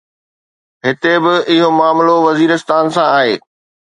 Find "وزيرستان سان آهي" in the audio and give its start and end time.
2.27-3.35